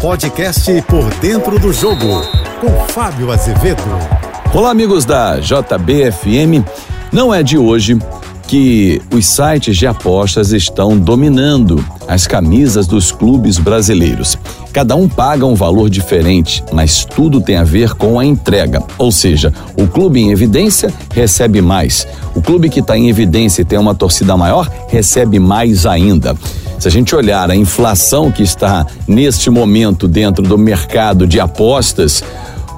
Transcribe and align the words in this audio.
Podcast 0.00 0.70
Por 0.82 1.12
Dentro 1.20 1.58
do 1.58 1.72
Jogo, 1.72 2.22
com 2.60 2.70
Fábio 2.88 3.32
Azevedo. 3.32 3.82
Olá, 4.52 4.70
amigos 4.70 5.06
da 5.06 5.40
JBFM. 5.40 6.62
Não 7.10 7.32
é 7.32 7.42
de 7.42 7.56
hoje 7.56 7.98
que 8.46 9.00
os 9.12 9.26
sites 9.26 9.76
de 9.76 9.86
apostas 9.86 10.52
estão 10.52 10.98
dominando 10.98 11.84
as 12.06 12.26
camisas 12.26 12.86
dos 12.86 13.10
clubes 13.10 13.58
brasileiros. 13.58 14.38
Cada 14.76 14.94
um 14.94 15.08
paga 15.08 15.46
um 15.46 15.54
valor 15.54 15.88
diferente, 15.88 16.62
mas 16.70 17.02
tudo 17.02 17.40
tem 17.40 17.56
a 17.56 17.64
ver 17.64 17.94
com 17.94 18.20
a 18.20 18.26
entrega. 18.26 18.82
Ou 18.98 19.10
seja, 19.10 19.50
o 19.74 19.86
clube 19.86 20.20
em 20.20 20.30
evidência 20.30 20.92
recebe 21.14 21.62
mais. 21.62 22.06
O 22.34 22.42
clube 22.42 22.68
que 22.68 22.80
está 22.80 22.94
em 22.94 23.08
evidência 23.08 23.62
e 23.62 23.64
tem 23.64 23.78
uma 23.78 23.94
torcida 23.94 24.36
maior 24.36 24.70
recebe 24.90 25.38
mais 25.38 25.86
ainda. 25.86 26.36
Se 26.78 26.86
a 26.86 26.90
gente 26.90 27.16
olhar 27.16 27.50
a 27.50 27.56
inflação 27.56 28.30
que 28.30 28.42
está 28.42 28.86
neste 29.08 29.48
momento 29.48 30.06
dentro 30.06 30.44
do 30.44 30.58
mercado 30.58 31.26
de 31.26 31.40
apostas, 31.40 32.22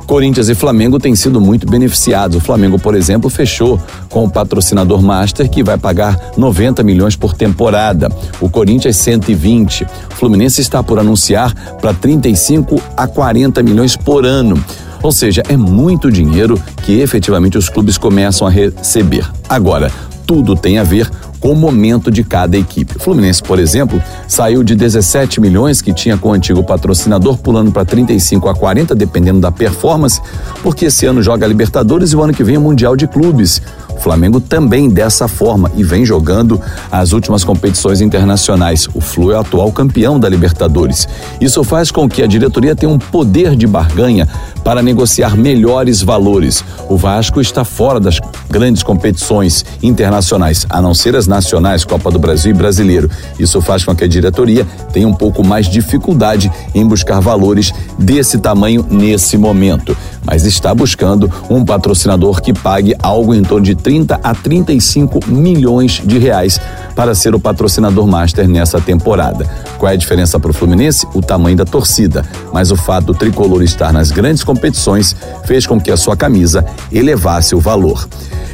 Corinthians 0.08 0.48
e 0.48 0.54
Flamengo 0.54 0.98
têm 0.98 1.14
sido 1.14 1.38
muito 1.38 1.66
beneficiados. 1.70 2.38
O 2.38 2.40
Flamengo, 2.40 2.78
por 2.78 2.94
exemplo, 2.94 3.28
fechou 3.28 3.78
com 4.08 4.24
o 4.24 4.30
patrocinador 4.30 5.02
Master 5.02 5.50
que 5.50 5.62
vai 5.62 5.76
pagar 5.76 6.32
90 6.34 6.82
milhões 6.82 7.14
por 7.14 7.34
temporada. 7.34 8.10
O 8.40 8.48
Corinthians 8.48 8.96
120. 8.96 9.84
O 9.84 10.14
Fluminense 10.14 10.62
está 10.62 10.82
por 10.82 10.98
anunciar 10.98 11.54
para 11.78 11.92
35 11.92 12.80
a 12.96 13.06
40 13.06 13.62
milhões 13.62 13.98
por 13.98 14.24
ano. 14.24 14.58
Ou 15.02 15.12
seja, 15.12 15.42
é 15.46 15.58
muito 15.58 16.10
dinheiro 16.10 16.58
que 16.82 17.00
efetivamente 17.00 17.58
os 17.58 17.68
clubes 17.68 17.98
começam 17.98 18.48
a 18.48 18.50
receber. 18.50 19.30
Agora, 19.46 19.92
tudo 20.28 20.54
tem 20.54 20.76
a 20.76 20.84
ver 20.84 21.10
com 21.40 21.52
o 21.52 21.56
momento 21.56 22.10
de 22.10 22.22
cada 22.22 22.54
equipe. 22.58 22.98
O 22.98 23.00
Fluminense, 23.00 23.42
por 23.42 23.58
exemplo, 23.58 24.02
saiu 24.26 24.62
de 24.62 24.74
17 24.74 25.40
milhões 25.40 25.80
que 25.80 25.90
tinha 25.90 26.18
com 26.18 26.28
o 26.28 26.32
antigo 26.32 26.62
patrocinador, 26.62 27.38
pulando 27.38 27.72
para 27.72 27.82
35 27.82 28.46
a 28.46 28.54
40, 28.54 28.94
dependendo 28.94 29.40
da 29.40 29.50
performance, 29.50 30.20
porque 30.62 30.84
esse 30.84 31.06
ano 31.06 31.22
joga 31.22 31.46
Libertadores 31.46 32.12
e 32.12 32.16
o 32.16 32.22
ano 32.22 32.34
que 32.34 32.44
vem 32.44 32.58
o 32.58 32.60
Mundial 32.60 32.94
de 32.94 33.06
Clubes. 33.06 33.62
O 33.98 34.00
Flamengo 34.00 34.40
também 34.40 34.88
dessa 34.88 35.26
forma 35.26 35.72
e 35.76 35.82
vem 35.82 36.04
jogando 36.06 36.60
as 36.90 37.12
últimas 37.12 37.42
competições 37.42 38.00
internacionais. 38.00 38.88
O 38.94 39.00
Flu 39.00 39.32
é 39.32 39.36
o 39.36 39.40
atual 39.40 39.72
campeão 39.72 40.20
da 40.20 40.28
Libertadores. 40.28 41.08
Isso 41.40 41.64
faz 41.64 41.90
com 41.90 42.08
que 42.08 42.22
a 42.22 42.26
diretoria 42.26 42.76
tenha 42.76 42.92
um 42.92 42.98
poder 42.98 43.56
de 43.56 43.66
barganha 43.66 44.28
para 44.62 44.82
negociar 44.82 45.36
melhores 45.36 46.00
valores. 46.00 46.64
O 46.88 46.96
Vasco 46.96 47.40
está 47.40 47.64
fora 47.64 47.98
das 47.98 48.20
grandes 48.48 48.84
competições 48.84 49.64
internacionais, 49.82 50.64
a 50.70 50.80
não 50.80 50.94
ser 50.94 51.16
as 51.16 51.26
nacionais, 51.26 51.84
Copa 51.84 52.10
do 52.10 52.20
Brasil 52.20 52.52
e 52.52 52.54
Brasileiro. 52.54 53.10
Isso 53.36 53.60
faz 53.60 53.84
com 53.84 53.96
que 53.96 54.04
a 54.04 54.08
diretoria 54.08 54.64
tenha 54.92 55.08
um 55.08 55.14
pouco 55.14 55.44
mais 55.44 55.66
de 55.66 55.72
dificuldade 55.72 56.52
em 56.72 56.86
buscar 56.86 57.18
valores 57.18 57.72
desse 57.98 58.38
tamanho 58.38 58.86
nesse 58.88 59.36
momento 59.36 59.96
mas 60.30 60.44
está 60.44 60.74
buscando 60.74 61.32
um 61.48 61.64
patrocinador 61.64 62.42
que 62.42 62.52
pague 62.52 62.94
algo 63.02 63.34
em 63.34 63.42
torno 63.42 63.64
de 63.64 63.74
30 63.74 64.20
a 64.22 64.34
35 64.34 65.20
milhões 65.26 66.02
de 66.04 66.18
reais 66.18 66.60
para 66.94 67.14
ser 67.14 67.34
o 67.34 67.40
patrocinador 67.40 68.06
master 68.06 68.46
nessa 68.46 68.78
temporada. 68.78 69.46
Qual 69.78 69.90
é 69.90 69.94
a 69.94 69.96
diferença 69.96 70.38
para 70.38 70.50
o 70.50 70.54
Fluminense? 70.54 71.06
O 71.14 71.22
tamanho 71.22 71.56
da 71.56 71.64
torcida, 71.64 72.26
mas 72.52 72.70
o 72.70 72.76
fato 72.76 73.06
do 73.06 73.14
tricolor 73.14 73.62
estar 73.62 73.90
nas 73.90 74.10
grandes 74.10 74.44
competições 74.44 75.16
fez 75.46 75.66
com 75.66 75.80
que 75.80 75.90
a 75.90 75.96
sua 75.96 76.14
camisa 76.14 76.62
elevasse 76.92 77.54
o 77.54 77.60
valor. 77.60 78.06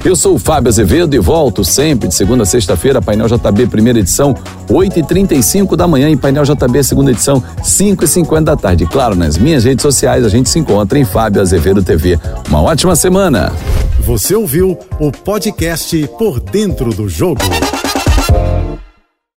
Eu 0.05 0.14
sou 0.14 0.34
o 0.34 0.38
Fábio 0.38 0.69
Azevedo 0.69 1.16
e 1.16 1.19
volto 1.19 1.64
sempre 1.64 2.08
de 2.08 2.14
segunda 2.14 2.42
a 2.42 2.47
sexta-feira, 2.47 3.00
Painel 3.00 3.27
JB, 3.27 3.69
primeira 3.69 3.98
edição, 3.98 4.34
8h35 4.69 5.74
da 5.77 5.88
manhã, 5.88 6.11
e 6.11 6.16
Painel 6.16 6.44
JB, 6.44 6.84
segunda 6.84 7.11
edição, 7.11 7.42
5h50 7.62 8.44
da 8.44 8.55
tarde. 8.55 8.84
Claro, 8.84 9.14
nas 9.14 9.38
minhas 9.38 9.64
redes 9.64 9.80
sociais 9.80 10.22
a 10.22 10.28
gente 10.28 10.50
se 10.50 10.58
encontra 10.58 10.98
em 10.98 11.06
Fábio 11.06 11.41
Azevedo 11.41 11.83
TV. 11.83 12.19
Uma 12.46 12.61
ótima 12.61 12.94
semana. 12.94 13.50
Você 14.00 14.34
ouviu 14.34 14.78
o 15.00 15.11
podcast 15.11 16.07
Por 16.18 16.39
Dentro 16.39 16.90
do 16.90 17.08
Jogo. 17.08 17.40